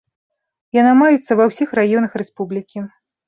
[0.77, 2.79] Яна маецца ва ўсіх раёнах рэспублікі.